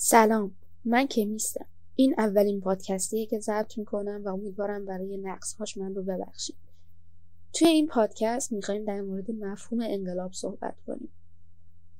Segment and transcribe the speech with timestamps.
[0.00, 0.54] سلام
[0.84, 6.56] من کمیستم این اولین پادکستیه که ضبط می‌کنم و امیدوارم برای نقصهاش من رو ببخشید.
[7.52, 11.08] توی این پادکست می‌خوایم در مورد مفهوم انقلاب صحبت کنیم.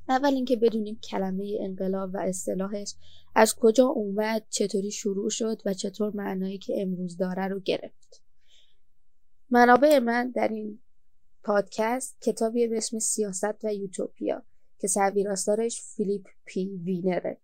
[0.08, 2.95] اول اینکه بدونیم کلمه انقلاب و اصطلاحش
[3.34, 8.22] از کجا اومد چطوری شروع شد و چطور معنایی که امروز داره رو گرفت.
[9.51, 10.78] منابع من در این
[11.42, 14.42] پادکست کتابی به اسم سیاست و یوتوپیا
[14.78, 17.41] که سرویراستارش فیلیپ پی وینر ه.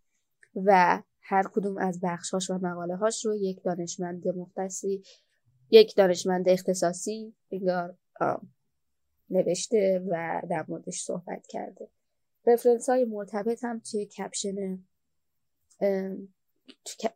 [0.57, 5.03] و هر کدوم از بخشهاش و مقاله هاش رو یک دانشمند متخصصی
[5.71, 7.96] یک دانشمند اختصاصی انگار
[9.30, 11.89] نوشته و در موردش صحبت کرده.
[12.46, 14.79] reference های مرتبط هم توی caption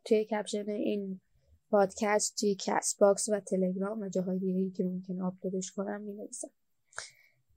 [0.04, 1.20] توی caption این
[1.70, 6.50] پادکست توی کست باکس و تلگرام و جاهای دیگه که ممکنه آپلودش کنم می نویسم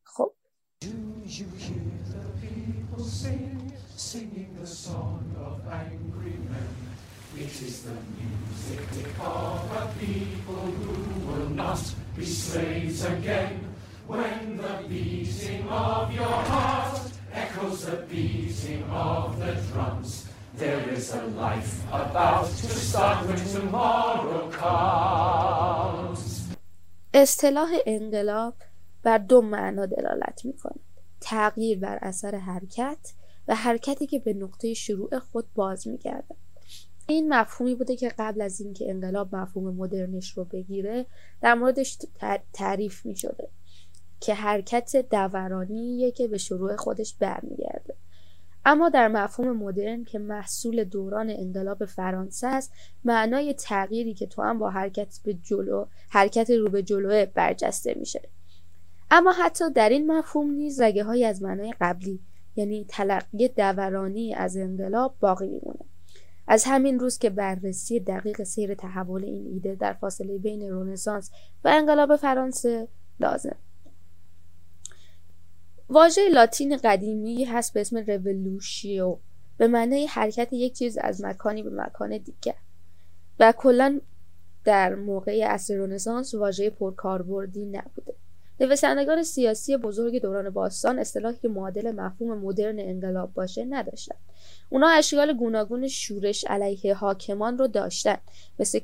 [0.03, 0.33] خب
[4.00, 6.74] singing the song of angry men.
[7.36, 11.82] It is the music of a people who will not
[12.16, 13.54] be slaves again.
[14.06, 17.00] When the beating of your heart
[17.32, 24.50] echoes the beating of the drums, there is a life about to start when tomorrow
[24.50, 26.20] comes.
[27.14, 28.54] اصطلاح انقلاب
[29.02, 30.80] بر دو معنا دلالت می کند.
[31.20, 33.12] تغییر بر اثر حرکت
[33.51, 36.35] و حرکتی که به نقطه شروع خود باز میگردد.
[37.07, 41.05] این مفهومی بوده که قبل از اینکه انقلاب مفهوم مدرنش رو بگیره
[41.41, 41.97] در موردش
[42.53, 43.49] تعریف می شده
[44.19, 47.95] که حرکت دورانیه که به شروع خودش برمیگرده.
[48.65, 52.71] اما در مفهوم مدرن که محصول دوران انقلاب فرانسه است
[53.03, 58.29] معنای تغییری که تو هم با حرکت به جلو حرکت رو به جلوه برجسته میشه.
[59.11, 62.19] اما حتی در این مفهوم نیز رگه های از معنای قبلی
[62.55, 65.85] یعنی تلقی دورانی از انقلاب باقی میمونه.
[66.47, 71.31] از همین روز که بررسی دقیق سیر تحول این ایده در فاصله بین رونسانس
[71.63, 72.87] و انقلاب فرانسه
[73.19, 73.55] لازم.
[75.89, 79.17] واژه لاتین قدیمی هست به اسم رولوشیو
[79.57, 82.55] به معنای حرکت یک چیز از مکانی به مکان دیگر.
[83.39, 83.99] و کلا
[84.63, 88.13] در موقع عصر رونسانس واژه پرکاربردی نبوده.
[88.61, 94.15] نویسندگان سیاسی بزرگ دوران باستان اصطلاحی که معادل مفهوم مدرن انقلاب باشه نداشتن
[94.69, 98.17] اونا اشکال گوناگون شورش علیه حاکمان رو داشتن.
[98.59, 98.79] مثل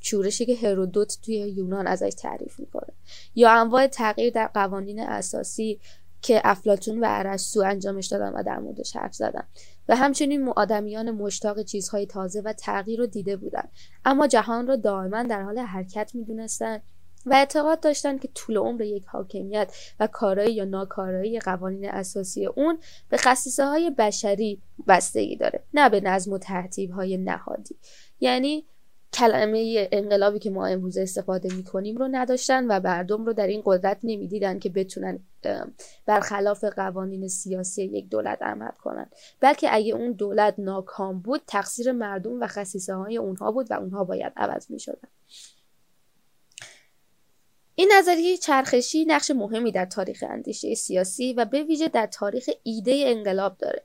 [0.00, 2.92] شورشی که هرودوت توی یونان ازش تعریف می‌کنه.
[3.34, 5.80] یا انواع تغییر در قوانین اساسی
[6.22, 9.44] که افلاتون و ارسطو انجامش دادن و در موردش حرف زدن.
[9.88, 13.68] و همچنین آدمیان مشتاق چیزهای تازه و تغییر رو دیده بودن.
[14.04, 16.80] اما جهان رو دائما در حال حرکت می‌دونستن.
[17.26, 22.78] و اعتقاد داشتند که طول عمر یک حاکمیت و کارایی یا ناکارایی قوانین اساسی اون
[23.08, 27.76] به خصیصه های بشری بستگی داره نه به نظم و ترتیب های نهادی
[28.20, 28.66] یعنی
[29.12, 33.62] کلمه انقلابی که ما امروز استفاده می کنیم رو نداشتن و مردم رو در این
[33.64, 35.20] قدرت نمی‌دیدن که بتونن
[36.06, 39.06] برخلاف قوانین سیاسی یک دولت عمل کنن
[39.40, 44.04] بلکه اگه اون دولت ناکام بود تقصیر مردم و خصیصه های اونها بود و اونها
[44.04, 45.08] باید عوض می شدن.
[47.82, 53.02] این نظریه چرخشی نقش مهمی در تاریخ اندیشه سیاسی و به ویژه در تاریخ ایده
[53.06, 53.82] انقلاب داره.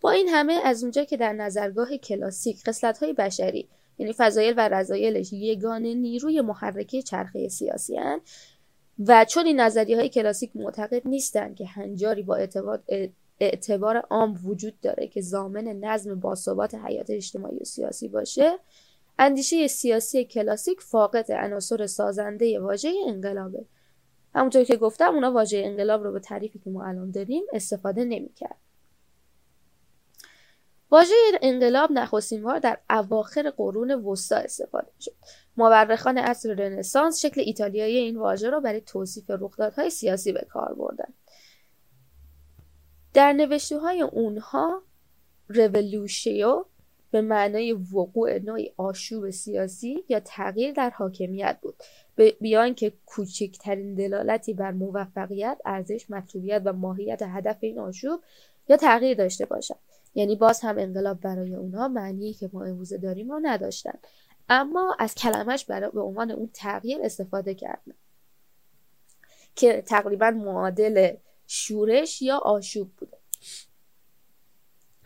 [0.00, 2.62] با این همه از اونجا که در نظرگاه کلاسیک
[3.00, 8.20] های بشری یعنی فضایل و رضایلش یگانه نیروی محرکه چرخه سیاسی هن
[9.06, 12.82] و چون این نظریه های کلاسیک معتقد نیستند که هنجاری با اعتبار,
[13.40, 18.58] اعتبار عام وجود داره که زامن نظم باثبات حیات اجتماعی و سیاسی باشه
[19.18, 23.64] اندیشه سیاسی کلاسیک فاقد عناصر سازنده واژه انقلابه.
[24.34, 28.56] همونطور که گفتم اونا واژه انقلاب رو به تعریفی که ما الان داریم استفاده نمی‌کرد.
[30.90, 35.14] واژه انقلاب نخستین بار در اواخر قرون وسطا استفاده شد
[35.56, 41.14] مورخان عصر رنسانس شکل ایتالیایی این واژه را برای توصیف رخدادهای سیاسی به کار بردن.
[43.14, 44.82] در نوشته های اونها
[45.48, 46.64] رولوشیو
[47.10, 51.74] به معنای وقوع نوعی آشوب سیاسی یا تغییر در حاکمیت بود.
[52.40, 58.20] بیان که کوچکترین دلالتی بر موفقیت ارزش مطلوبیت و ماهیت هدف این آشوب
[58.68, 59.76] یا تغییر داشته باشد.
[60.14, 63.98] یعنی باز هم انقلاب برای اونها معنی که ما امروزه داریم رو نداشتن.
[64.48, 67.94] اما از کلمش برای به عنوان اون تغییر استفاده کردن.
[69.56, 71.16] که تقریبا معادل
[71.46, 73.18] شورش یا آشوب بوده.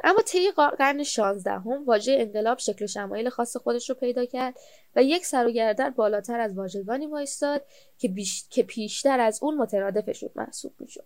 [0.05, 4.55] اما طی قرن شانزدهم واژه انقلاب شکل و شمایل خاص خودش رو پیدا کرد
[4.97, 7.65] و یک سر و گردن بالاتر از واژگانی وایستاد
[7.99, 8.45] که, بیش...
[8.51, 11.05] که پیشتر از اون مترادفش محسوب می‌شد.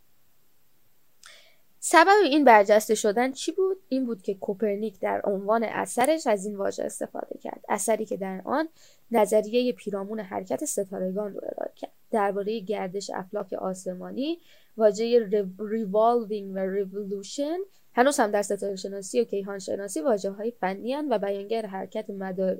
[1.80, 6.56] سبب این برجسته شدن چی بود؟ این بود که کوپرنیک در عنوان اثرش از این
[6.56, 7.64] واژه استفاده کرد.
[7.68, 8.68] اثری که در آن
[9.10, 11.92] نظریه پیرامون حرکت ستارگان رو ارائه کرد.
[12.10, 14.38] درباره گردش افلاک آسمانی
[14.76, 15.28] واژه
[15.58, 17.58] revolving و revolution
[17.96, 22.58] هنوز هم در ستاره شناسی و کیهان شناسی واژه های فنی و بیانگر حرکت مدار...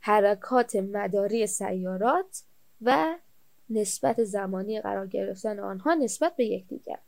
[0.00, 2.42] حرکات مداری سیارات
[2.82, 3.16] و
[3.70, 6.98] نسبت زمانی قرار گرفتن آنها نسبت به یکدیگر.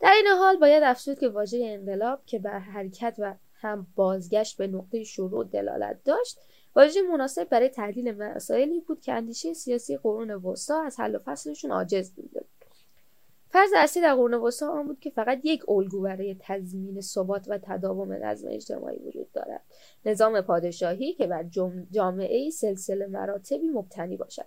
[0.00, 4.66] در این حال باید افزود که واژه انقلاب که بر حرکت و هم بازگشت به
[4.66, 6.38] نقطه شروع دلالت داشت
[6.76, 11.70] واژه مناسب برای تحلیل مسائلی بود که اندیشه سیاسی قرون وسطا از حل و فصلشون
[11.70, 12.44] عاجز بوده
[13.50, 17.58] فرض اصلی در قرون وسطا آن بود که فقط یک الگو برای تضمین ثبات و
[17.58, 19.62] تداوم نظم اجتماعی وجود دارد.
[20.06, 21.44] نظام پادشاهی که بر
[21.90, 24.46] جامعه سلسله مراتبی مبتنی باشد.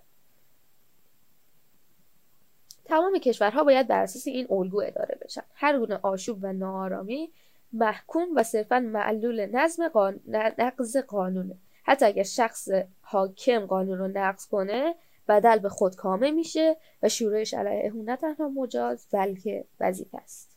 [2.84, 5.42] تمام کشورها باید بر اساس این الگو اداره بشن.
[5.54, 7.32] هر گونه آشوب و ناآرامی
[7.72, 10.20] محکوم و صرفا معلول نظم قان...
[10.58, 11.56] نقض قانونه.
[11.82, 12.68] حتی اگر شخص
[13.00, 14.94] حاکم قانون رو نقض کنه
[15.30, 20.50] بدل به خود کامه میشه و شورش علیه او نه تنها مجاز بلکه وظیفه است.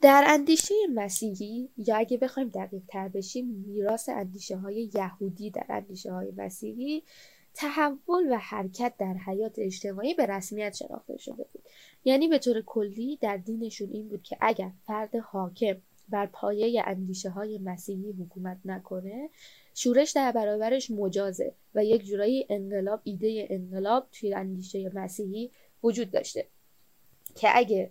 [0.00, 6.12] در اندیشه مسیحی یا اگه بخوایم دقیق تر بشیم میراث اندیشه های یهودی در اندیشه
[6.12, 7.02] های مسیحی
[7.54, 11.62] تحول و حرکت در حیات اجتماعی به رسمیت شناخته شده بود.
[12.06, 15.76] یعنی به طور کلی در دینشون این بود که اگر فرد حاکم
[16.08, 19.30] بر پایه اندیشه های مسیحی حکومت نکنه
[19.74, 25.50] شورش در برابرش مجازه و یک جورایی انقلاب ایده انقلاب توی اندیشه مسیحی
[25.82, 26.46] وجود داشته
[27.34, 27.90] که اگه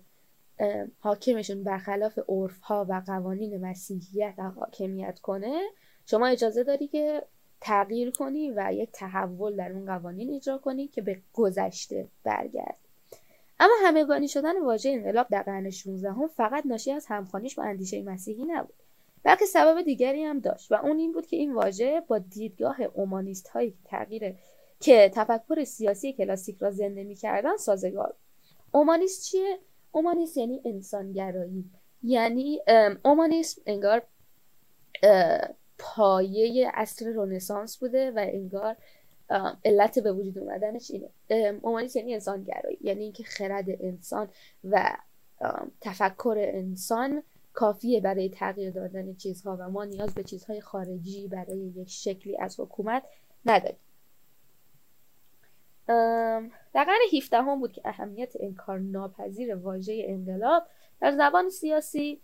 [1.00, 5.62] حاکمشون برخلاف عرف ها و قوانین مسیحیت حاکمیت کنه
[6.06, 7.24] شما اجازه داری که
[7.62, 12.85] تغییر کنی و یک تحول در اون قوانین اجرا کنی که به گذشته برگرد.
[13.60, 18.02] اما همگانی شدن واژه انقلاب در قرن 16 هم فقط ناشی از همخوانیش با اندیشه
[18.02, 18.76] مسیحی نبود.
[19.24, 23.48] بلکه سبب دیگری هم داشت و اون این بود که این واژه با دیدگاه اومانیست
[23.48, 24.36] هایی تغییر
[24.80, 28.16] که تفکر سیاسی کلاسیک را زنده می‌کردن سازگار
[28.72, 29.60] اومانیست چیه؟
[29.92, 31.72] اومانیست یعنی انسانگرایی.
[32.04, 32.62] یعنی
[33.06, 34.02] اومانیسم انگار
[35.78, 38.76] پایه اصر رونسانس بوده و انگار
[39.66, 41.60] علت به وجود اومدنش اینه.
[41.62, 42.78] اومانیسم یعنی انسانگرایی.
[42.82, 44.30] یعنی اینکه خرد انسان
[44.64, 44.98] و
[45.82, 47.24] تفکر انسان
[47.54, 52.60] کافیه برای تغییر دادن چیزها و ما نیاز به چیزهای خارجی برای یک شکلی از
[52.60, 53.04] حکومت
[53.46, 53.80] نداریم.
[56.74, 60.64] در قرن 17 هم بود که اهمیت انکار ناپذیر واژه انقلاب
[61.02, 62.22] در زبان سیاسی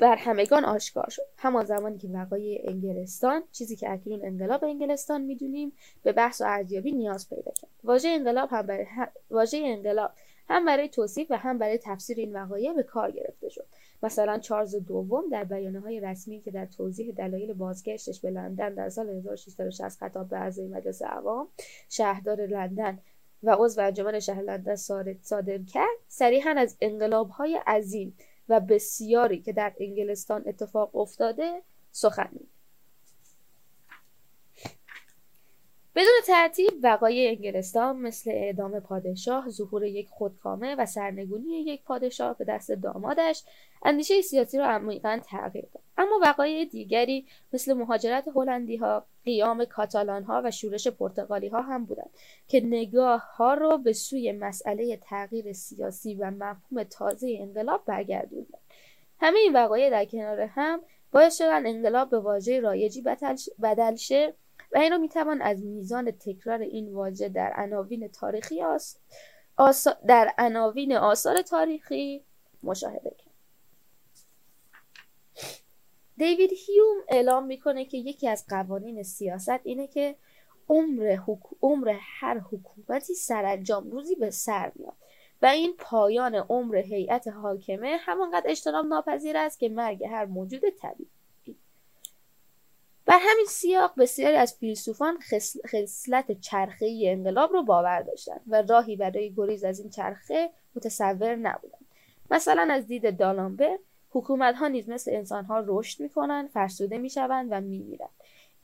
[0.00, 1.22] بر همگان آشکار شد.
[1.36, 6.92] همان زمانی که وقایع انگلستان چیزی که اکنون انقلاب انگلستان می‌دونیم به بحث و ارزیابی
[6.92, 7.70] نیاز پیدا کرد.
[7.84, 8.86] واژه انقلاب هم برای
[9.30, 10.10] واژه انقلاب
[10.48, 13.66] هم برای توصیف و هم برای تفسیر این وقایع به کار گرفته شد.
[14.02, 18.88] مثلا چارلز دوم در بیانه های رسمی که در توضیح دلایل بازگشتش به لندن در
[18.88, 21.48] سال 1660 خطاب به اعضای مجلس عوام
[21.88, 22.98] شهردار لندن
[23.42, 24.76] و عضو انجمن شهر لندن
[25.22, 28.16] صادر کرد صریحا از انقلاب های عظیم
[28.50, 31.62] و بسیاری که در انگلستان اتفاق افتاده
[31.92, 32.30] سخن
[36.00, 42.44] بدون ترتیب وقایع انگلستان مثل اعدام پادشاه ظهور یک خودکامه و سرنگونی یک پادشاه به
[42.44, 43.44] دست دامادش
[43.84, 45.82] اندیشه سیاسی را عمیقا تغییر داد.
[45.98, 51.84] اما وقایع دیگری مثل مهاجرت هلندی ها قیام کاتالان ها و شورش پرتغالی ها هم
[51.84, 52.10] بودند
[52.48, 58.60] که نگاه ها را به سوی مسئله تغییر سیاسی و مفهوم تازه انقلاب برگردوندند.
[59.20, 60.80] همه این وقایع در کنار هم
[61.12, 63.04] باعث شدن انقلاب به واژه رایجی
[63.62, 64.34] بدل شه
[64.72, 68.62] و این رو می‌توان از میزان تکرار این واژه در عناوین تاریخی
[69.56, 69.86] آس...
[70.06, 72.24] در عناوین آثار تاریخی
[72.62, 73.30] مشاهده کرد.
[76.16, 80.16] دیوید هیوم اعلام می‌کنه که یکی از قوانین سیاست اینه که
[80.68, 81.18] عمر,
[81.62, 84.96] عمر هر حکومتی سرانجام روزی به سر میاد
[85.42, 91.10] و این پایان عمر هیئت حاکمه همانقدر اجتناب ناپذیر است که مرگ هر موجود طبیعی.
[93.06, 95.18] بر همین سیاق بسیاری از فیلسوفان
[95.66, 101.86] خصلت چرخه انقلاب رو باور داشتند و راهی برای گریز از این چرخه متصور نبودند.
[102.30, 103.78] مثلا از دید دالامبه
[104.10, 108.10] حکومت ها نیز مثل انسان ها رشد می‌کنند فرسوده می‌شوند و میمیرند.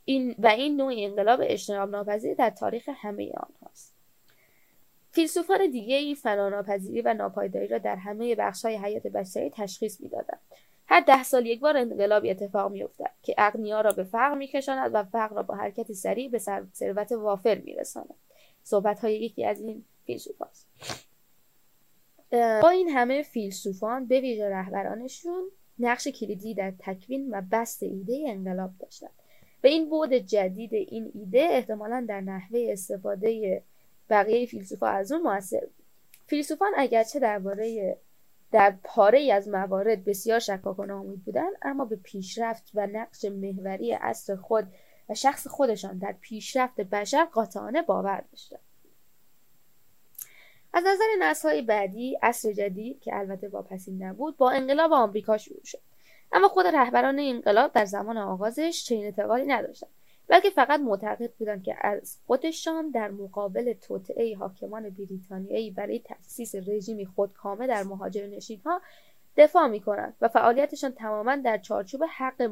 [0.04, 3.94] این و این نوع انقلاب اجتناب ناپذیر در تاریخ همه آنهاست.
[5.12, 10.40] فیلسوفان دیگه ای فناناپذیری و ناپایداری را در همه بخش های حیات بشری تشخیص می‌دادند.
[10.88, 15.04] هر ده سال یک بار انقلابی اتفاق میافتد که اغنیا را به فقر میکشاند و
[15.04, 16.38] فقر را با حرکت سریع به
[16.74, 18.14] ثروت وافر میرساند.
[18.66, 20.66] صحبت های یکی از این فیلسوفاست
[22.32, 28.70] با این همه فیلسوفان به ویژه رهبرانشون نقش کلیدی در تکوین و بست ایده انقلاب
[28.80, 29.10] داشتند
[29.60, 33.62] به این بود جدید این ایده احتمالا در نحوه استفاده
[34.10, 35.86] بقیه فیلسوفا از اون موثر بود.
[36.26, 37.96] فیلسوفان اگرچه درباره
[38.52, 43.24] در پاره ای از موارد بسیار شکاک و ناامید بودند اما به پیشرفت و نقش
[43.24, 44.66] محوری اصر خود
[45.08, 48.60] و شخص خودشان در پیشرفت بشر قاطعانه باور داشتند.
[50.72, 55.80] از نظر نسل بعدی اصر جدید که البته واپسین نبود با انقلاب آمریکا شروع شد.
[56.32, 59.90] اما خود رهبران انقلاب در زمان آغازش چنین اعتقادی نداشتند.
[60.28, 67.06] بلکه فقط معتقد بودند که از خودشان در مقابل توطعه حاکمان بریتانیایی برای تأسیس رژیمی
[67.06, 68.80] خودکامه در مهاجرنشین ها
[69.36, 72.42] دفاع می کنند و فعالیتشان تماما در چارچوب حق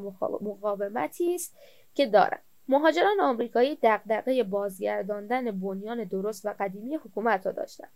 [0.41, 1.57] مقاومتی است
[1.95, 7.91] که دارند مهاجران آمریکایی دغدغه بازگرداندن بنیان درست و قدیمی حکومت را داشتند.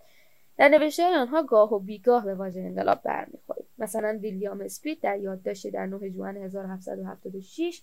[0.57, 5.71] در نوشته آنها گاه و بیگاه به واژه انقلاب برمیخورید مثلا ویلیام اسپید در یادداشتی
[5.71, 7.83] در 9 جوان 1776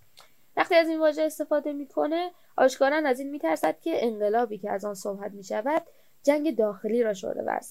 [0.58, 4.94] وقتی از این واژه استفاده می‌کنه آشکارا از این میترسد که انقلابی که از آن
[4.94, 5.82] صحبت می‌شود
[6.24, 7.62] جنگ داخلی را شعله ور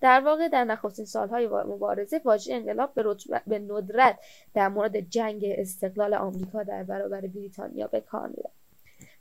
[0.00, 4.18] در واقع در نخستین سالهای مبارزه واژه انقلاب به, به ندرت
[4.54, 8.62] در مورد جنگ استقلال آمریکا در برابر بریتانیا به کار می‌رفت.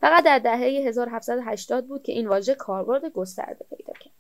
[0.02, 4.14] فقط در دهه 1780 بود که این واژه کاربرد گسترده پیدا کرد.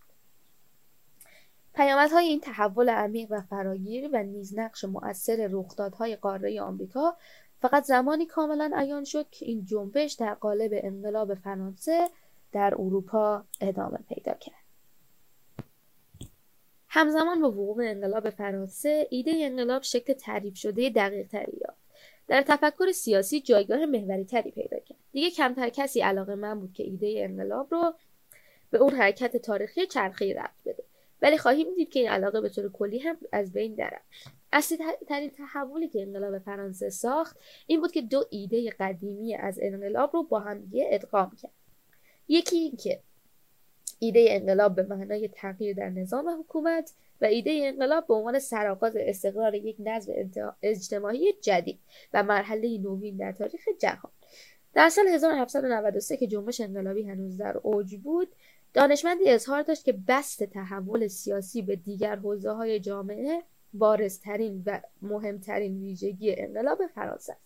[1.73, 7.17] پیامدهای این تحول عمیق و فراگیر و نیز نقش مؤثر رخدادهای قاره آمریکا
[7.61, 12.09] فقط زمانی کاملا عیان شد که این جنبش در قالب انقلاب فرانسه
[12.51, 14.55] در اروپا ادامه پیدا کرد.
[16.87, 21.81] همزمان با وقوع انقلاب فرانسه ایده انقلاب شکل تعریف شده دقیق تری یافت.
[22.27, 24.97] در تفکر سیاسی جایگاه محوری تری پیدا کرد.
[25.11, 27.93] دیگه کمتر کسی علاقه من بود که ایده انقلاب رو
[28.71, 30.83] به اون حرکت تاریخی چرخی رفت بده.
[31.21, 34.01] ولی خواهیم دید که این علاقه به طور کلی هم از بین درم
[34.53, 34.77] اصلی
[35.07, 40.23] ترین تحولی که انقلاب فرانسه ساخت این بود که دو ایده قدیمی از انقلاب رو
[40.23, 41.51] با هم ادغام کرد.
[42.27, 42.99] یکی این که
[43.99, 49.55] ایده انقلاب به معنای تغییر در نظام حکومت و ایده انقلاب به عنوان سرآغاز استقرار
[49.55, 50.13] یک نظم
[50.61, 51.79] اجتماعی جدید
[52.13, 54.11] و مرحله نوین در تاریخ جهان.
[54.73, 58.27] در سال 1793 که جنبش انقلابی هنوز در اوج بود
[58.73, 63.43] دانشمندی اظهار داشت که بست تحول سیاسی به دیگر حوزه های جامعه
[63.73, 67.41] بارزترین و مهمترین ویژگی انقلاب فرانسه است.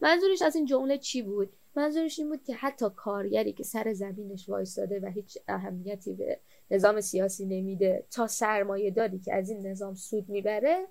[0.00, 4.48] منظورش از این جمله چی بود؟ منظورش این بود که حتی کارگری که سر زمینش
[4.48, 6.38] وایستاده و هیچ اهمیتی به
[6.70, 10.86] نظام سیاسی نمیده تا سرمایه داری که از این نظام سود می‌بره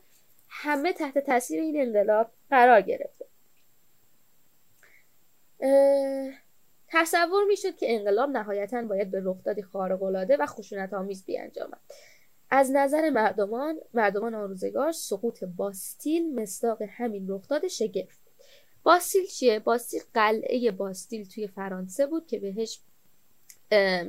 [0.47, 3.25] همه تحت تاثیر این انقلاب قرار گرفته.
[6.87, 11.79] تصور می‌شد که انقلاب نهایتا باید به رخدادی خارق‌العاده و خشونت آمیز بیانجامد.
[12.49, 18.19] از نظر مردمان مردمان آن روزگار سقوط باستیل مصداق همین رخداد شگفت.
[18.83, 22.79] باستیل چیه؟ باستیل قلعه باستیل توی فرانسه بود که بهش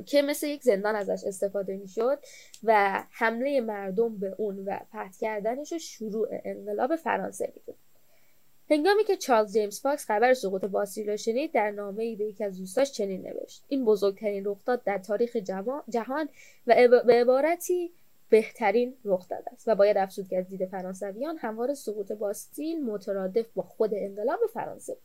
[0.07, 2.19] که مثل یک زندان ازش استفاده می‌شد
[2.65, 7.77] و حمله مردم به اون و فتح کردنش و شروع انقلاب فرانسه بود
[8.71, 12.45] هنگامی که چارلز جیمز فاکس خبر سقوط باستیل را شنید در نامه ای به یکی
[12.45, 13.65] از دوستاش چنین نوشت.
[13.69, 15.37] این بزرگترین رخداد در تاریخ
[15.89, 16.29] جهان
[16.67, 17.93] و به عبارتی
[18.29, 23.47] بهترین رخ داده است و باید افزود که از دید فرانسویان هموار سقوط باستیل مترادف
[23.55, 25.03] با خود انقلاب فرانسه بود.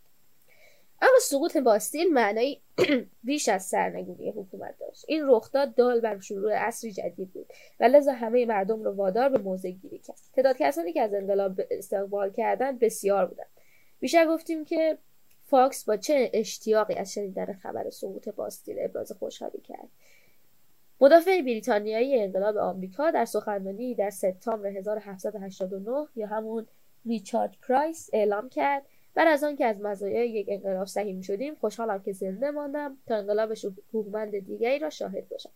[1.02, 2.62] اما سقوط باستیل معنایی
[3.24, 5.06] بیش از سرنگونی حکومت داشت.
[5.08, 9.38] این رخداد دال بر شروع عصری جدید بود و لذا همه مردم رو وادار به
[9.38, 10.18] موضع گیری کرد.
[10.34, 13.48] تعداد کسانی که از انقلاب استقبال کردند بسیار بودند.
[14.00, 14.98] بیشتر گفتیم که
[15.52, 19.90] فاکس با چه اشتیاقی از شنیدن خبر سقوط باستیل ابراز خوشحالی کرد.
[21.02, 26.68] مدافع بریتانیایی انقلاب آمریکا در سخنرانی در سپتامبر 1789 یا همون
[27.06, 28.84] ریچارد پرایس اعلام کرد.
[29.14, 33.54] بعد از آنکه از مزایای یک انقلاب سهیم شدیم خوشحالم که زنده ماندم تا انقلاب
[33.54, 35.50] شکوهمند دیگری را شاهد باشم.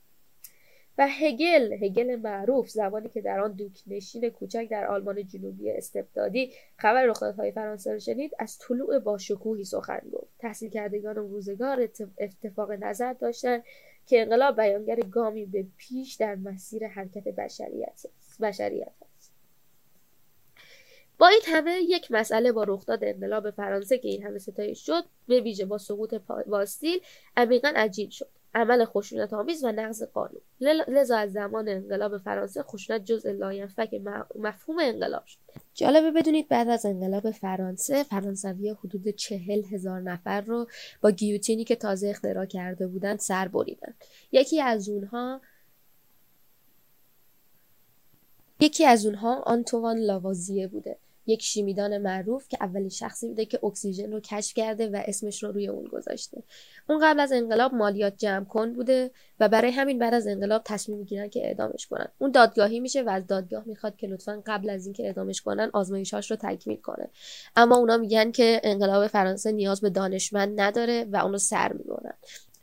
[0.97, 6.51] و هگل هگل معروف زمانی که در آن دوک نشین کوچک در آلمان جنوبی استبدادی
[6.77, 10.33] خبر رخدادهای فرانسه را شنید از طلوع با شکوهی سخن گفت.
[10.39, 13.63] تحصیل کردگان روزگار اتفاق نظر داشتند
[14.07, 18.05] که انقلاب بیانگر گامی به پیش در مسیر حرکت بشریت
[18.41, 19.31] بشریت است.
[21.17, 25.41] با این همه یک مسئله با رخداد انقلاب فرانسه که این همه ستایش شد به
[25.41, 26.13] ویژه با سقوط
[26.47, 26.99] باستیل
[27.37, 28.34] عمیقا عجین شد.
[28.55, 30.41] عمل خشونت آمیز و نقض قانون.
[30.61, 34.01] لذا از زمان انقلاب فرانسه خشونت جزء لاینفک
[34.35, 35.39] مفهوم انقلاب شد.
[35.73, 40.67] جالبه بدونید بعد از انقلاب فرانسه فرانسوی حدود چهل هزار نفر رو
[41.01, 43.93] با گیوتینی که تازه اختراع کرده بودند سر بریدن
[44.31, 45.41] یکی از اونها
[48.59, 50.97] یکی از اونها آنتوان لاوازیه بوده.
[51.27, 55.51] یک شیمیدان معروف که اولین شخصی بوده که اکسیژن رو کشف کرده و اسمش رو
[55.51, 56.43] روی اون گذاشته.
[56.89, 60.97] اون قبل از انقلاب مالیات جمع کن بوده و برای همین بعد از انقلاب تصمیم
[60.97, 62.07] می‌گیرن که اعدامش کنن.
[62.17, 66.31] اون دادگاهی میشه و از دادگاه می‌خواد که لطفا قبل از اینکه اعدامش کنن آزمایشاش
[66.31, 67.09] رو تکمیل کنه.
[67.55, 72.13] اما اونا میگن که انقلاب فرانسه نیاز به دانشمند نداره و اونو سر می‌برن.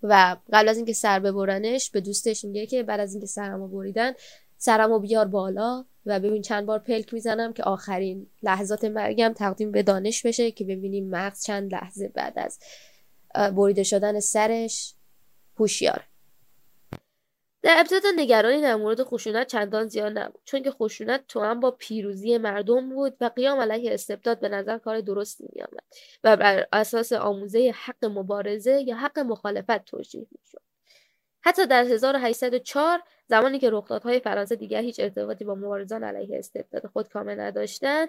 [0.02, 4.12] و قبل از اینکه سر ببرنش به دوستش میگه که بعد از اینکه سرمو بریدن
[4.64, 9.82] سرمو بیار بالا و ببین چند بار پلک می‌زنم که آخرین لحظات مرگم تقدیم به
[9.82, 12.58] دانش بشه که ببینیم مغز چند لحظه بعد از
[13.56, 14.94] بریده شدن سرش
[15.56, 16.04] هوشیار.
[17.62, 21.70] در ابتدا نگرانی در مورد خشونت چندان زیاد نبود چون که خشونت تو هم با
[21.70, 25.84] پیروزی مردم بود و قیام علیه استبداد به نظر کار درستی میآمد
[26.24, 30.62] و بر اساس آموزه حق مبارزه یا حق مخالفت توجیه می‌شد.
[31.44, 37.08] حتی در 1804 زمانی که رخدادهای فرانسه دیگر هیچ ارتباطی با مبارزان علیه استبداد خود
[37.08, 38.08] کامل نداشتند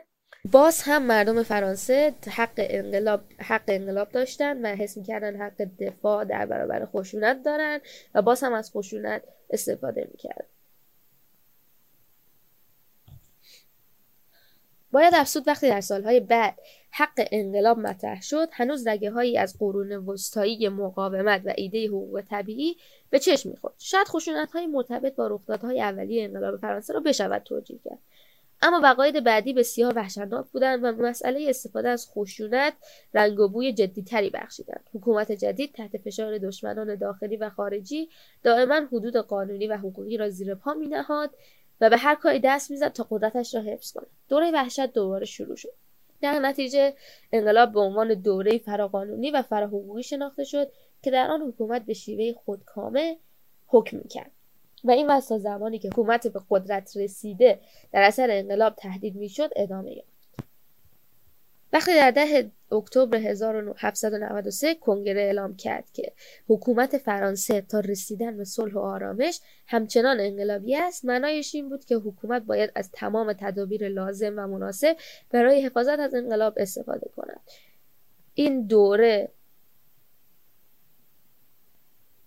[0.52, 6.46] باز هم مردم فرانسه حق انقلاب حق انقلاب داشتن و حس می‌کردن حق دفاع در
[6.46, 7.80] برابر خشونت دارن
[8.16, 10.46] و باز هم از خشونت استفاده می‌کرد
[14.92, 16.60] باید افسود وقتی در سالهای بعد
[16.96, 22.76] حق انقلاب مطرح شد هنوز رگه هایی از قرون وسطایی مقاومت و ایده حقوق طبیعی
[23.10, 23.74] به چشم می‌خورد.
[23.78, 28.00] شاید خشونت های مرتبط با رخدادهای اولیه انقلاب فرانسه را بشود توجیه کرد.
[28.62, 32.74] اما وقاید بعدی بسیار وحشتناک بودند و مسئله استفاده از خشونت
[33.14, 34.90] رنگ و بوی جدیتری بخشیدند.
[34.94, 38.10] حکومت جدید تحت فشار دشمنان داخلی و خارجی
[38.44, 41.30] دائما حدود قانونی و حقوقی را زیر پا مینهاد
[41.82, 44.08] و به هر کاری دست می‌زد تا قدرتش را حفظ کند.
[44.30, 45.83] دوره وحشت دوباره شروع شد.
[46.24, 46.94] در نتیجه
[47.32, 52.40] انقلاب به عنوان دوره فراقانونی و فراحقوقی شناخته شد که در آن حکومت به شیوه
[52.46, 53.18] خودکامه
[53.68, 54.32] حکم می‌کرد.
[54.84, 57.60] و این واسه زمانی که حکومت به قدرت رسیده
[57.92, 60.13] در اثر انقلاب تهدید می‌شد ادامه یافت.
[61.74, 66.12] وقتی در ده اکتبر 1793 کنگره اعلام کرد که
[66.48, 71.96] حکومت فرانسه تا رسیدن به صلح و آرامش همچنان انقلابی است معنایش این بود که
[71.96, 74.98] حکومت باید از تمام تدابیر لازم و مناسب
[75.32, 77.42] برای حفاظت از انقلاب استفاده کند.
[78.34, 79.30] این دوره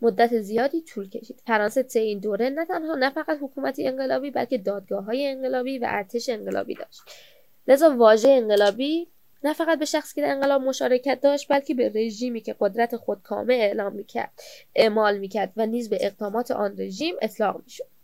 [0.01, 1.43] مدت زیادی طول کشید.
[1.47, 5.87] فرانسه طی این دوره نه تنها نه فقط حکومتی انقلابی بلکه دادگاه های انقلابی و
[5.89, 7.03] ارتش انقلابی داشت.
[7.69, 9.09] لذا واژه انقلابی
[9.45, 13.55] نه فقط به شخصی که در انقلاب مشارکت داشت بلکه به رژیمی که قدرت خودکامه
[13.55, 14.33] اعلام می‌کرد
[14.75, 17.97] اعمال می‌کرد و نیز به اقدامات آن رژیم اطلاق می‌شد.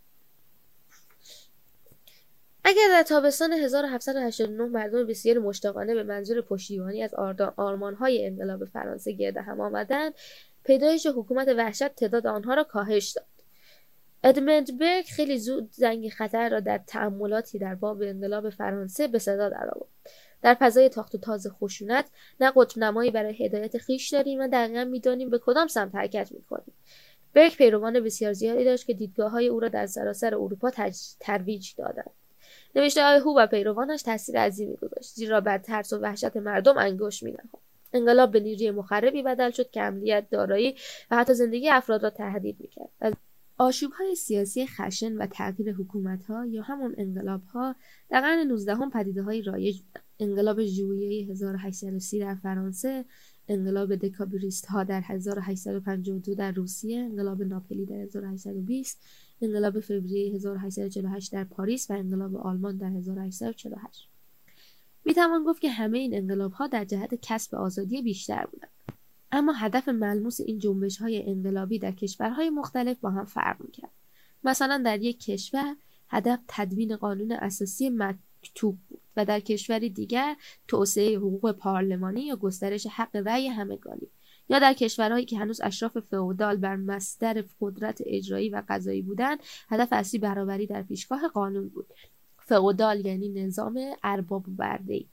[2.64, 7.14] اگر در تابستان 1789 مردم بسیار مشتاقانه به منظور پشتیبانی از
[7.56, 10.14] آرمانهای انقلاب فرانسه گرد هم آمدند
[10.64, 13.26] پیدایش حکومت وحشت تعداد آنها را کاهش داد.
[14.24, 19.48] ادمند برگ خیلی زود زنگ خطر را در تأملاتی در باب انقلاب فرانسه به صدا
[19.48, 19.90] درآورد.
[20.42, 24.84] در فضای تاخت و تاز خشونت نه قطب نمایی برای هدایت خیش داریم و دقیقا
[24.84, 26.74] می‌دانیم به کدام سمت حرکت می‌کنیم
[27.34, 30.70] برگ پیروان بسیار زیادی داشت که دیدگاه های او را در سراسر اروپا
[31.20, 32.10] ترویج دادند.
[32.74, 37.22] نوشته های هو و پیروانش تاثیر عظیمی گذاشت زیرا بر ترس و وحشت مردم انگشت
[37.22, 37.48] مینهاد.
[37.92, 40.76] انقلاب به نیروی مخربی بدل شد که امنیت دارایی
[41.10, 43.16] و حتی زندگی افراد را تهدید می‌کرد.
[43.62, 47.76] آشوب های سیاسی خشن و تغییر حکومت ها یا همون انقلاب ها
[48.08, 49.80] در قرن 19 هم پدیده های رایج
[50.20, 53.04] انقلاب ژوئیه 1830 در فرانسه
[53.48, 59.02] انقلاب دکابریست ها در 1852 در روسیه انقلاب ناپلی در 1820
[59.40, 64.08] انقلاب فوریه 1848 در پاریس و انقلاب آلمان در 1848
[65.04, 68.70] می توان گفت که همه این انقلاب ها در جهت کسب آزادی بیشتر بودند.
[69.32, 73.90] اما هدف ملموس این جنبش های انقلابی در کشورهای مختلف با هم فرق می‌کرد.
[74.44, 75.76] مثلا در یک کشور
[76.08, 80.36] هدف تدوین قانون اساسی مکتوب بود و در کشوری دیگر
[80.68, 84.08] توسعه حقوق پارلمانی یا گسترش حق رأی همگانی
[84.48, 89.88] یا در کشورهایی که هنوز اشراف فئودال بر مصدر قدرت اجرایی و قضایی بودند هدف
[89.92, 91.86] اصلی برابری در پیشگاه قانون بود.
[92.38, 95.04] فئودال یعنی نظام ارباب برده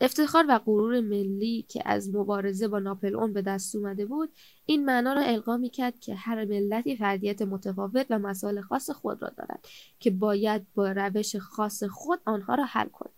[0.00, 4.32] افتخار و غرور ملی که از مبارزه با ناپلئون به دست اومده بود
[4.66, 9.28] این معنا را القا می‌کرد که هر ملتی فردیت متفاوت و مسائل خاص خود را
[9.36, 13.12] دارد که باید با روش خاص خود آنها را حل کند.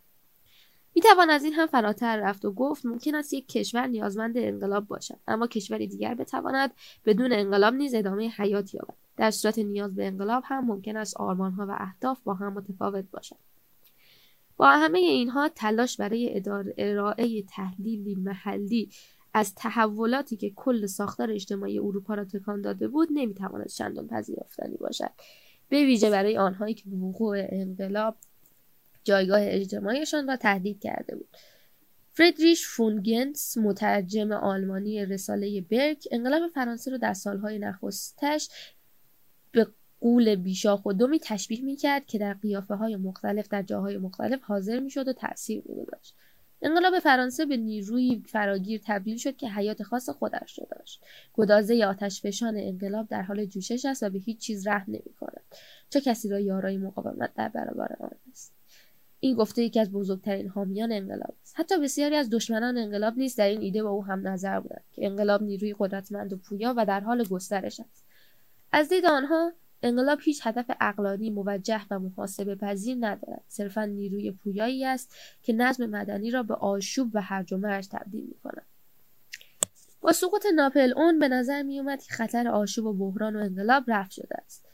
[0.95, 5.19] می‌توان از این هم فراتر رفت و گفت ممکن است یک کشور نیازمند انقلاب باشد
[5.29, 6.71] اما کشوری دیگر بتواند
[7.05, 8.95] بدون انقلاب نیز ادامه حیات یابد.
[9.17, 13.52] در صورت نیاز به انقلاب هم ممکن است آرمانها و اهداف با هم متفاوت باشد
[14.57, 16.43] با همه اینها تلاش برای
[16.79, 18.91] ارائه تحلیلی محلی
[19.35, 25.11] از تحولاتی که کل ساختار اجتماعی اروپا را تکان داده بود نمی‌تواند چندان پذیرفتنی باشد.
[25.69, 28.17] به ویژه برای آنهایی که وقوع انقلاب
[29.05, 31.37] جایگاه اجتماعیشان را تهدید کرده بود.
[32.15, 38.82] فردریش فونگنس مترجم آلمانی رساله برک انقلاب فرانسه را در سالهای نخستش به
[40.03, 44.81] قول بیشاخ و دومی تشبیه می‌کرد که در قیافه های مختلف در جاهای مختلف حاضر
[44.81, 46.15] می‌شد و تاثیر میگذاشت
[46.63, 51.03] انقلاب فرانسه به نیروی فراگیر تبدیل شد که حیات خاص خودش را داشت.
[51.35, 55.43] گدازه آتش فشان انقلاب در حال جوشش است و به هیچ چیز رحم نمی کند
[55.91, 58.53] چه کسی را یارای مقاومت در برابر آن است؟
[59.21, 61.55] این گفته یکی از بزرگترین حامیان انقلاب است.
[61.59, 65.07] حتی بسیاری از دشمنان انقلاب نیز در این ایده با او هم نظر بودند که
[65.07, 68.05] انقلاب نیروی قدرتمند و پویا و در حال گسترش است.
[68.73, 73.45] از دید آنها انقلاب هیچ هدف اقلانی موجه و محاسبه پذیر ندارد.
[73.49, 78.25] صرفا نیروی پویایی است که نظم مدنی را به آشوب و هرج و مرج تبدیل
[78.25, 78.67] می کند
[80.01, 83.85] با سقوط ناپل اون به نظر می اومد که خطر آشوب و بحران و انقلاب
[83.87, 84.65] رفع شده است.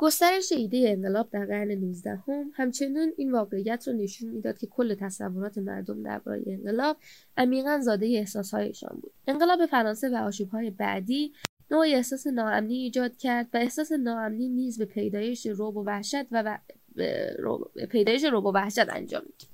[0.00, 4.94] گسترش ایده انقلاب در قرن 19 هم همچنین این واقعیت را نشون می‌داد که کل
[4.94, 6.96] تصورات مردم درباره انقلاب
[7.36, 9.12] عمیقا زاده احساسهایشان بود.
[9.26, 11.32] انقلاب فرانسه و آشوبهای بعدی
[11.70, 16.58] نوعی احساس ناامنی ایجاد کرد و احساس ناامنی نیز به پیدایش روب و وحشت و,
[17.90, 19.50] پیدایش روب و وحشت انجام می‌داد.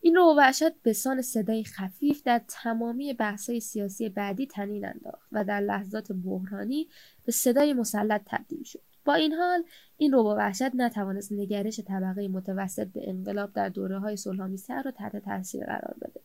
[0.00, 5.28] این روب و وحشت به سان صدای خفیف در تمامی بحث‌های سیاسی بعدی تنین انداخت
[5.32, 6.88] و در لحظات بحرانی
[7.24, 8.80] به صدای مسلط تبدیل شد.
[9.04, 9.64] با این حال
[9.96, 14.90] این روب و وحشت نتوانست نگرش طبقه متوسط به انقلاب در دوره های صلحآمیزتر را
[14.90, 16.20] تحت تاثیر قرار بده.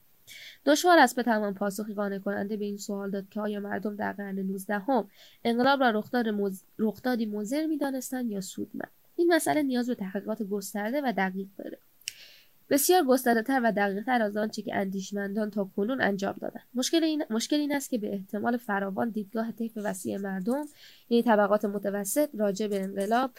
[0.65, 4.39] دشوار است بتوان پاسخی قانع کننده به این سوال داد که آیا مردم در قرن
[4.39, 5.07] نوزدهم
[5.43, 6.63] انقلاب را رخداد مز...
[6.79, 11.77] رخدادی مضر می‌دانستند یا سودمند؟ این مسئله نیاز به تحقیقات گسترده و دقیق دارد
[12.69, 16.63] بسیار گستردهتر و دقیقتر از آنچه که اندیشمندان تا کنون انجام دادند.
[16.73, 20.65] مشکل این, مشکل این است که به احتمال فراوان دیدگاه طیف وسیع مردم
[21.09, 23.31] یعنی طبقات متوسط راجع به انقلاب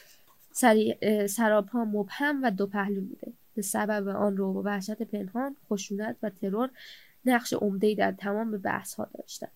[1.27, 6.31] سرابها مبهم و دو پهلو بوده به سبب آن رو و وحشت پنهان خشونت و
[6.31, 6.71] ترور
[7.25, 9.53] نقش عمدهای در تمام بحث ها داشتند.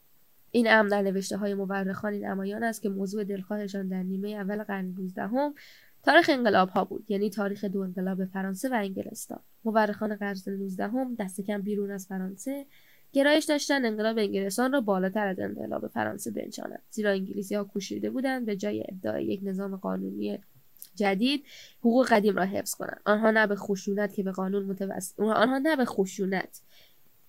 [0.51, 4.91] این امر در نوشته های مورخان نمایان است که موضوع دلخواهشان در نیمه اول قرن
[4.91, 5.55] دوزدهم
[6.03, 9.41] تاریخ انقلاب ها بود یعنی تاریخ دو انقلاب فرانسه و انگلستان.
[9.65, 12.67] مورخان قرن نوزدهم دست کم بیرون از فرانسه
[13.13, 18.47] گرایش داشتن انقلاب انگلستان را بالاتر از انقلاب فرانسه بنشانند زیرا انگلیسی ها کوشیده بودند
[18.47, 20.39] به جای ابداع یک نظام قانونی
[20.94, 21.44] جدید
[21.81, 25.77] حقوق قدیم را حفظ کنند آنها نه به خشونت که به قانون متوسل آنها نه
[25.77, 26.61] به خشونت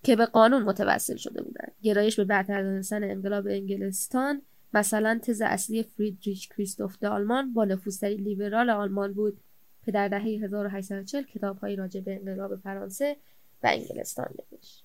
[0.03, 1.71] که به قانون متوسل شده بودند.
[1.81, 4.41] گرایش به برتر دانستن انقلاب انگلستان
[4.73, 9.39] مثلا تز اصلی فریدریش کریستوف دالمان با نفوذترین لیبرال آلمان بود
[9.85, 13.17] که در دهه 1840 کتابهایی راجع به انقلاب فرانسه
[13.63, 14.84] و انگلستان نوشت.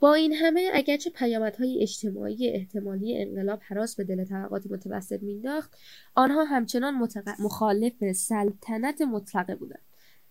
[0.00, 5.76] با این همه اگرچه پیامدهای اجتماعی احتمالی انقلاب حراس به دل طبقات متوسط مینداخت
[6.14, 7.08] آنها همچنان
[7.38, 9.82] مخالف سلطنت مطلقه بودند.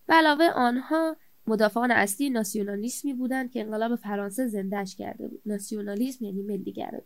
[0.07, 5.41] به علاوه آنها مدافعان اصلی ناسیونالیسمی بودند که انقلاب فرانسه زندهش کرده بود.
[5.45, 7.03] ناسیونالیسم یعنی ملیگرایی.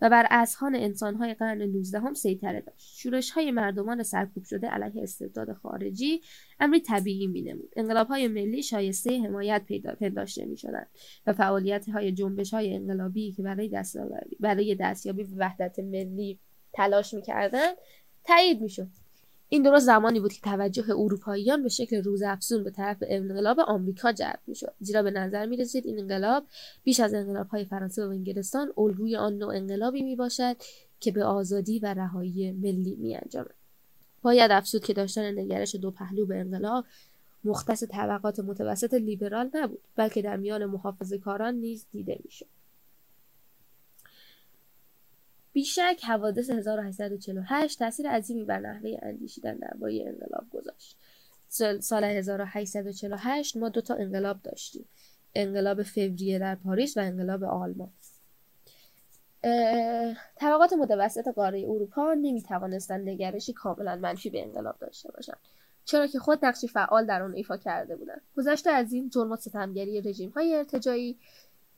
[0.00, 2.96] و بر اذهان انسانهای قرن نوزدهم سیطره داشت.
[2.96, 6.20] شورشهای مردمان سرکوب شده علیه استبداد خارجی
[6.60, 7.72] امری طبیعی مینمود.
[7.76, 10.88] انقلابهای ملی شایسته حمایت پیدا پنداشته می‌شدند
[11.26, 16.38] و فعالیتهای جنبشهای انقلابی که برای دستیابی برای دستیابی به وحدت ملی
[16.72, 17.76] تلاش می‌کردند
[18.24, 18.88] تایید می‌شد.
[19.52, 24.40] این درست زمانی بود که توجه اروپاییان به شکل روزافزون به طرف انقلاب آمریکا جلب
[24.46, 26.44] می‌شد زیرا به نظر می رسید این انقلاب
[26.84, 30.56] بیش از انقلاب های فرانسه و انگلستان الگوی آن نوع انقلابی می باشد
[31.00, 33.54] که به آزادی و رهایی ملی می انجامد.
[34.22, 36.84] باید افزود که داشتن نگرش دو پهلو به انقلاب
[37.44, 42.46] مختص طبقات متوسط لیبرال نبود بلکه در میان محافظه کاران نیز دیده می‌شد.
[45.52, 50.96] بیشک حوادث 1848 تاثیر عظیمی بر نحوه اندیشیدن درباره انقلاب گذاشت.
[51.80, 54.88] سال 1848 ما دو تا انقلاب داشتیم.
[55.34, 57.92] انقلاب فوریه در پاریس و انقلاب آلمان.
[60.36, 65.38] طبقات متوسط قاره اروپا نمی توانستند نگرشی کاملا منفی به انقلاب داشته باشند
[65.84, 68.20] چرا که خود نقشی فعال در آن ایفا کرده بودند.
[68.36, 71.18] گذشته از این ظلم و ستمگری رژیم های ارتجایی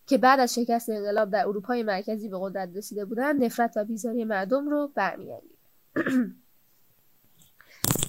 [0.06, 4.24] که بعد از شکست انقلاب در اروپای مرکزی به قدرت رسیده بودند نفرت و بیزاری
[4.24, 5.58] مردم رو برمیانگید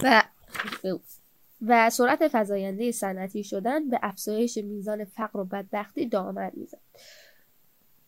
[0.03, 0.23] و
[1.67, 6.79] و سرعت فزاینده صنعتی شدن به افزایش میزان فقر و بدبختی دامن می‌زد.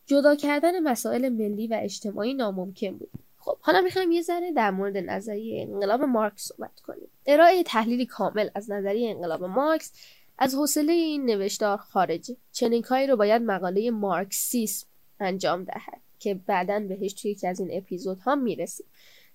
[0.05, 3.11] جدا کردن مسائل ملی و اجتماعی ناممکن بود.
[3.37, 7.07] خب حالا می‌خوایم یه ذره در مورد نظریه انقلاب مارکس صحبت کنیم.
[7.25, 9.93] ارائه تحلیلی کامل از نظریه انقلاب مارکس
[10.37, 12.37] از حوصله این نوشتار خارجه.
[12.51, 14.87] چنین کاری رو باید مقاله مارکسیسم
[15.19, 18.85] انجام دهد که بعدا بهش توی یکی از این اپیزودها می‌رسیم.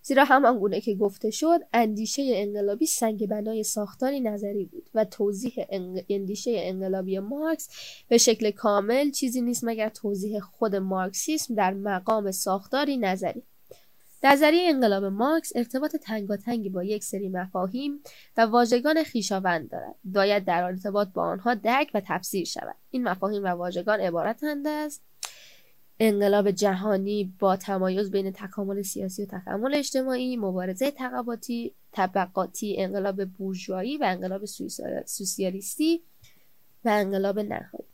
[0.03, 5.55] زیرا همان گونه که گفته شد اندیشه انقلابی سنگ بنای ساختاری نظری بود و توضیح
[6.09, 7.69] اندیشه انقلابی مارکس
[8.09, 13.43] به شکل کامل چیزی نیست مگر توضیح خود مارکسیسم در مقام ساختاری نظری.
[14.25, 18.01] نظریه انقلاب مارکس ارتباط تنگاتنگی با یک سری مفاهیم
[18.37, 19.95] و واژگان خویشاوند دارد.
[20.05, 22.77] باید در ارتباط با آنها درک و تفسیر شود.
[22.91, 25.01] این مفاهیم و واژگان عبارتند از
[26.01, 33.97] انقلاب جهانی با تمایز بین تکامل سیاسی و تکامل اجتماعی مبارزه طبقاتی طبقاتی انقلاب بورژوایی
[33.97, 34.45] و انقلاب
[35.05, 36.03] سوسیالیستی
[36.85, 37.90] و انقلاب نهایی.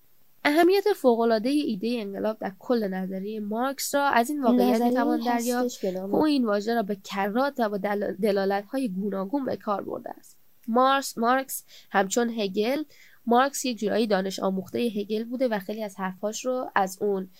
[0.49, 6.01] اهمیت فوقالعاده ایده انقلاب در کل نظریه مارکس را از این واقعیت می‌توان دریافت که
[6.01, 7.79] او این واژه را به کرات و با
[8.23, 10.39] دلالت های گوناگون به کار برده است.
[10.69, 12.83] مارس مارکس همچون هگل
[13.27, 17.31] مارکس یک جورایی دانش آموخته هگل بوده و خیلی از حرفاش رو از اون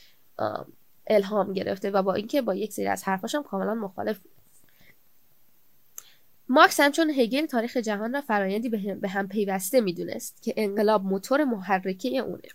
[1.07, 4.33] الهام گرفته و با اینکه با یک سری از حرفاش هم کاملا مخالف بود.
[6.49, 8.69] مارکس همچون هگل تاریخ جهان را فرایندی
[9.01, 12.49] به هم پیوسته می‌دونست که انقلاب موتور محرکه اونه.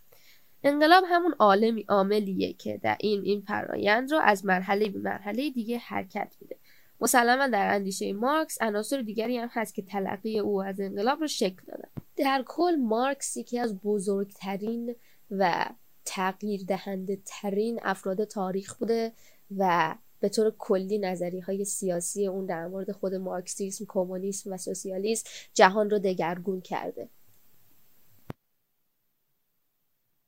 [0.63, 5.77] انقلاب همون عالمی عاملیه که در این این فرایند رو از مرحله به مرحله دیگه
[5.77, 6.55] حرکت میده
[7.01, 11.61] مسلما در اندیشه مارکس عناصر دیگری هم هست که تلقی او از انقلاب رو شکل
[11.67, 14.95] دادن در کل مارکس یکی از بزرگترین
[15.31, 15.65] و
[16.05, 19.13] تغییر دهنده ترین افراد تاریخ بوده
[19.57, 25.29] و به طور کلی نظری های سیاسی اون در مورد خود مارکسیسم، کمونیسم و سوسیالیسم
[25.53, 27.09] جهان رو دگرگون کرده.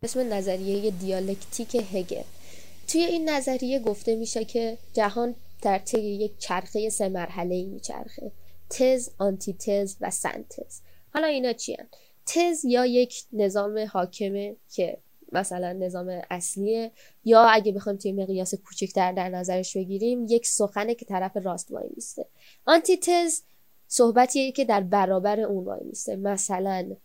[0.04, 2.24] اسم نظریه دیالکتیک هگل
[2.88, 8.32] توی این نظریه گفته میشه که جهان در طی یک چرخه سه مرحله ای میچرخه.
[8.70, 10.82] تز، آنتی تز و سنتز.
[11.14, 11.88] حالا اینا چی هن؟
[12.26, 14.98] تز یا یک نظام حاکمه که
[15.32, 16.92] مثلا نظام اصلیه
[17.26, 21.90] یا اگه بخوایم توی مقیاس کوچکتر در نظرش بگیریم یک سخنه که طرف راست وای
[21.96, 22.26] میسته.
[22.66, 23.42] آنتی تز
[23.88, 26.16] صحبتیه که در برابر اون وای میسته.
[26.16, 26.96] مثلا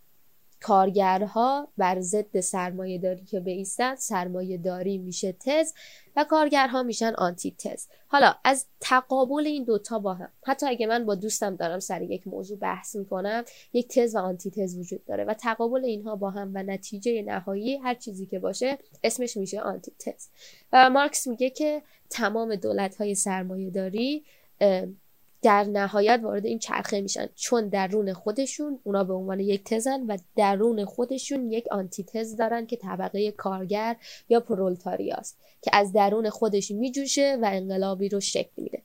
[0.60, 5.72] کارگرها بر ضد سرمایه داری که بیستن سرمایه داری میشه تز
[6.16, 7.86] و کارگرها میشن آنتی تز.
[8.06, 10.32] حالا از تقابل این دوتا با هم.
[10.46, 14.50] حتی اگه من با دوستم دارم سر یک موضوع بحث می‌کنم یک تز و آنتی
[14.50, 18.78] تز وجود داره و تقابل اینها با هم و نتیجه نهایی هر چیزی که باشه
[19.04, 20.28] اسمش میشه آنتی تز.
[20.72, 24.24] و مارکس میگه که تمام دولت های سرمایه داری
[25.42, 27.28] در نهایت وارد این چرخه میشن.
[27.34, 32.66] چون درون خودشون اونا به عنوان یک تزن و درون خودشون یک آنتی تز دارن
[32.66, 33.96] که طبقه کارگر
[34.28, 38.82] یا پرولتاریاست که از درون خودش میجوشه و انقلابی رو شکل میده.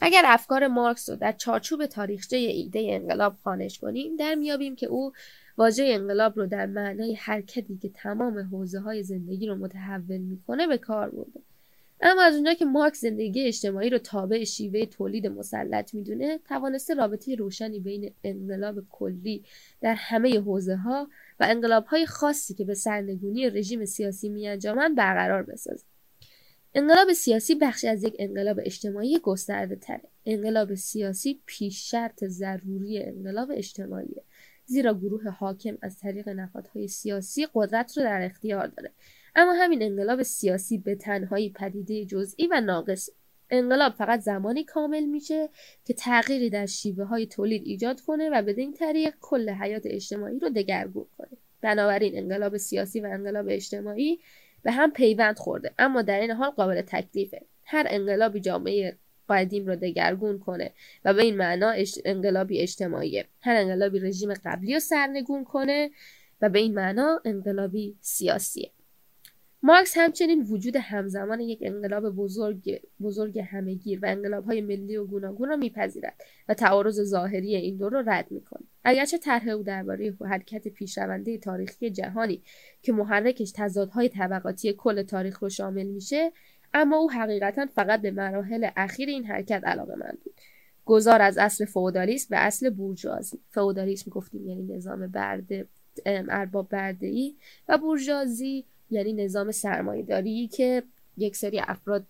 [0.00, 5.12] اگر افکار مارکس رو در چارچوب تاریخچه ایده انقلاب خانش کنیم در میابیم که او
[5.58, 10.78] واژه انقلاب رو در معنای حرکتی که تمام حوزه های زندگی رو متحول می‌کنه به
[10.78, 11.40] کار برده.
[12.02, 17.34] اما از اونجا که مارکس زندگی اجتماعی رو تابع شیوه تولید مسلط می‌دونه توانسته رابطه
[17.34, 19.44] روشنی بین انقلاب کلی
[19.80, 21.08] در همه حوزه ها
[21.40, 25.84] و انقلاب های خاصی که به سرنگونی رژیم سیاسی میانجامند برقرار بسازه
[26.74, 33.50] انقلاب سیاسی بخشی از یک انقلاب اجتماعی گسترده تره انقلاب سیاسی پیش شرط ضروری انقلاب
[33.54, 34.22] اجتماعیه
[34.64, 38.90] زیرا گروه حاکم از طریق نهادهای سیاسی قدرت رو در اختیار داره.
[39.34, 43.08] اما همین انقلاب سیاسی به تنهایی پدیده جزئی و ناقص
[43.50, 45.48] انقلاب فقط زمانی کامل میشه
[45.84, 50.48] که تغییری در شیوه های تولید ایجاد کنه و بدین طریق کل حیات اجتماعی رو
[50.48, 51.38] دگرگون کنه.
[51.60, 54.18] بنابراین انقلاب سیاسی و انقلاب اجتماعی
[54.62, 57.42] به هم پیوند خورده اما در این حال قابل تکلیفه.
[57.64, 58.96] هر انقلابی جامعه
[59.28, 60.72] قدیم رو دگرگون کنه
[61.04, 63.26] و به این معنا انقلابی اجتماعیه.
[63.40, 65.90] هر انقلابی رژیم قبلی رو سرنگون کنه
[66.40, 68.70] و به این معنا انقلابی سیاسیه.
[69.64, 75.48] مارکس همچنین وجود همزمان یک انقلاب بزرگ, بزرگ همهگیر و انقلاب های ملی و گوناگون
[75.48, 78.64] را میپذیرد و تعارض ظاهری این دو را رد می‌کند.
[78.84, 82.42] اگرچه طرح او درباره حرکت پیشرونده تاریخی جهانی
[82.82, 86.32] که محرکش تضادهای طبقاتی کل تاریخ رو شامل میشه
[86.74, 90.34] اما او حقیقتا فقط به مراحل اخیر این حرکت علاقه من بود.
[90.84, 93.40] گذار از اصل فودالیسم به اصل بورژوازی.
[93.50, 95.66] فودالیسم گفتیم یعنی نظام برده
[96.06, 97.36] ارباب برده ای
[97.68, 100.82] و بورژوازی یعنی نظام سرمایهداری که
[101.16, 102.06] یک سری افراد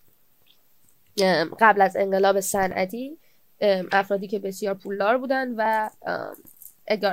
[1.59, 3.17] قبل از انقلاب صنعتی
[3.91, 5.89] افرادی که بسیار پولدار بودن و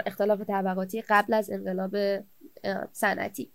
[0.07, 1.97] اختلاف طبقاتی قبل از انقلاب
[2.93, 3.51] صنعتی.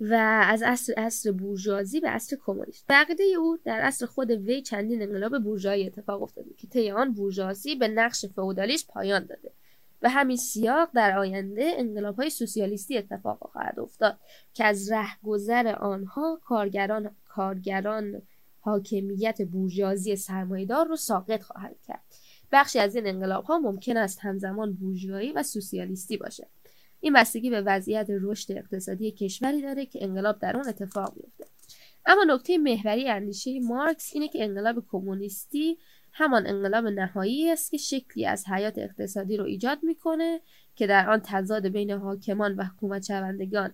[0.00, 0.14] و
[0.46, 2.84] از اصر اصر بورژوازی به اصر کمونیست.
[2.88, 7.74] بقیده او در اصر خود وی چندین انقلاب بورژوایی اتفاق افتاده که طی آن بورژوازی
[7.74, 9.49] به نقش فئودالیسم پایان داده.
[10.02, 14.18] و همین سیاق در آینده انقلاب های سوسیالیستی اتفاق خواهد افتاد
[14.54, 18.22] که از رهگذر آنها کارگران کارگران
[18.60, 22.04] حاکمیت بورژوازی سرمایهدار رو ساقط خواهد کرد.
[22.52, 26.48] بخشی از این انقلاب ها ممکن است همزمان بورژوایی و سوسیالیستی باشه.
[27.00, 31.44] این بستگی به وضعیت رشد اقتصادی کشوری داره که انقلاب در اون اتفاق میفته
[32.06, 35.78] اما نکته محوری اندیشه مارکس اینه که انقلاب کمونیستی
[36.12, 40.40] همان انقلاب نهایی است که شکلی از حیات اقتصادی رو ایجاد می‌کنه
[40.76, 43.72] که در آن تضاد بین حاکمان و حکومت شوندگان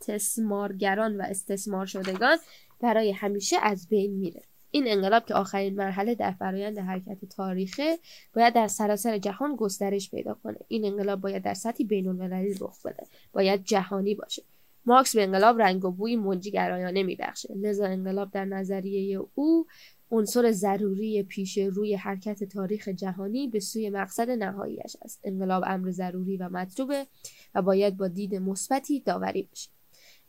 [0.00, 2.38] استثمارگران و استثمار شدگان
[2.80, 4.42] برای همیشه از بین میره.
[4.70, 7.98] این انقلاب که آخرین مرحله در فرایند حرکت تاریخه
[8.34, 10.58] باید در سراسر جهان گسترش پیدا کنه.
[10.68, 13.06] این انقلاب باید در سطحی بین المللی رخ بده.
[13.32, 14.42] باید جهانی باشه.
[14.86, 17.54] مارکس به انقلاب رنگ و بوی منجیگرایانه میبخشه.
[17.54, 19.66] لذا انقلاب در نظریه او
[20.10, 25.20] عنصر ضروری پیش روی حرکت تاریخ جهانی به سوی مقصد نهاییش است.
[25.24, 27.06] انقلاب امر ضروری و مطلوبه
[27.54, 29.70] و باید با دید مثبتی داوری بشه.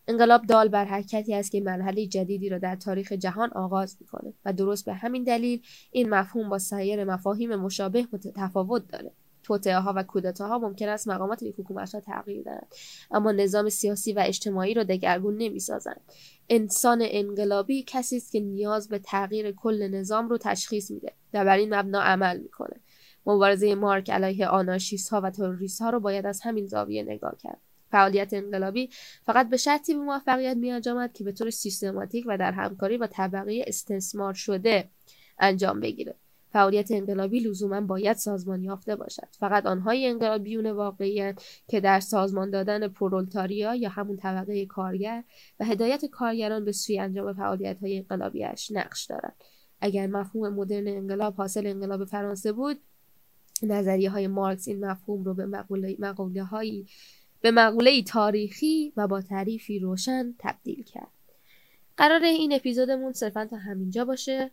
[0.07, 4.53] انقلاب دال بر حرکتی است که مرحله جدیدی را در تاریخ جهان آغاز می‌کنه و
[4.53, 5.61] درست به همین دلیل
[5.91, 9.11] این مفهوم با سایر مفاهیم مشابه تفاوت داره
[9.51, 12.67] توطعه ها و کودتاها ممکن است مقامات یک حکومت را تغییر دهند.
[13.11, 16.01] اما نظام سیاسی و اجتماعی را دگرگون نمی‌سازند.
[16.49, 21.57] انسان انقلابی کسی است که نیاز به تغییر کل نظام رو تشخیص میده و بر
[21.57, 22.79] این مبنا عمل می‌کنه.
[23.25, 27.61] مبارزه مارک علیه آناشیست ها و تروریست ها رو باید از همین زاویه نگاه کرد.
[27.91, 28.89] فعالیت انقلابی
[29.25, 33.63] فقط به شرطی به موفقیت میانجامد که به طور سیستماتیک و در همکاری با طبقه
[33.67, 34.89] استثمار شده
[35.39, 36.15] انجام بگیره.
[36.51, 39.27] فعالیت انقلابی لزوما باید سازمان یافته باشد.
[39.39, 41.33] فقط آنهای انقلابیون واقعی
[41.67, 45.23] که در سازمان دادن پرولتاریا یا همون طبقه کارگر
[45.59, 49.35] و هدایت کارگران به سوی انجام فعالیت های انقلابیش نقش دارند.
[49.81, 52.79] اگر مفهوم مدرن انقلاب حاصل انقلاب فرانسه بود
[53.63, 56.85] نظریه های مارکس این مفهوم رو به مقوله, مقوله
[57.41, 61.11] به مقوله تاریخی و با تعریفی روشن تبدیل کرد.
[61.97, 64.51] قراره این اپیزودمون صرفا تا همینجا باشه.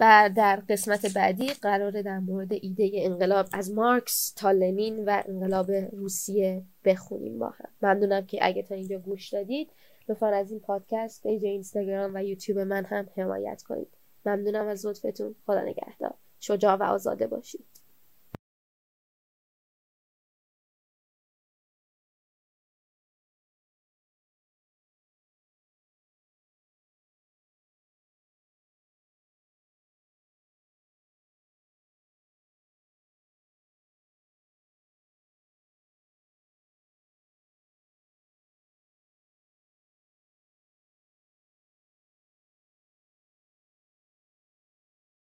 [0.00, 5.70] و در قسمت بعدی قراره در مورد ایده انقلاب از مارکس تا لنین و انقلاب
[5.70, 7.68] روسیه بخونیم با هم.
[7.82, 9.70] ممنونم که اگه تا اینجا گوش دادید
[10.08, 13.88] لطفا از این پادکست page اینستاگرام و یوتیوب من هم حمایت کنید.
[14.26, 15.34] ممنونم از لطفتون.
[15.46, 16.14] خدا نگهدار.
[16.40, 17.64] شجاع و آزاده باشید.